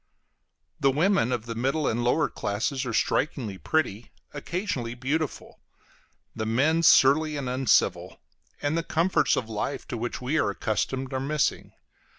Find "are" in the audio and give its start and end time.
2.87-2.91, 10.39-10.49, 11.13-11.19